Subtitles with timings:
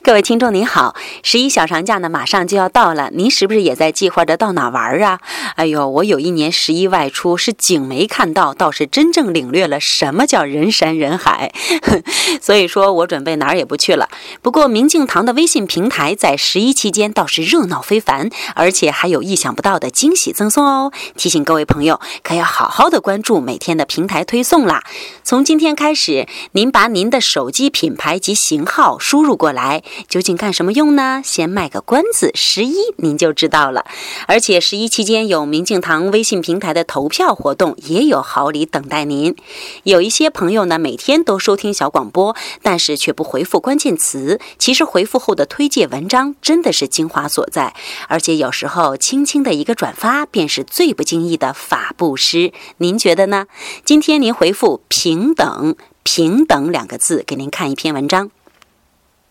[0.00, 5.18] 各位听众您好，十一小长假呢马上就要到了，您是不是也在计划着到哪玩啊？
[5.56, 11.52] 哎呦，我有一年十一外出是景没看到，倒是真正领略了什么叫人山人海。
[12.40, 14.08] 所以说我准备哪儿也不去了。
[14.40, 20.92] 不过明镜堂的微信平台在十一期间倒是热闹非凡，而且还有意想不到的惊喜赠送哦。
[21.16, 24.84] 提醒各位朋友，可要好好的关注每天的平台推送啦。
[25.22, 29.82] 从今天开始，您把您的手机品牌及型号输入过来。
[30.08, 31.22] 究竟干什么用呢？
[31.24, 33.84] 先卖个关子，十一您就知道了。
[34.26, 39.34] 而且十一期间有明镜堂微信平台的投票活动，也有好礼等待您。
[39.84, 44.40] 有一些朋友呢，每天都收听小广播，但是却不回复关键词。
[44.58, 47.74] 其实回复后的推荐文章真的是精华所在，
[48.08, 52.52] 而且有时候轻轻的一个转发，便是最不经意的法布施。
[52.78, 53.46] 您觉得呢？
[53.84, 58.30] 今天您回复“平等”“平等”两个字，给您看一篇文章。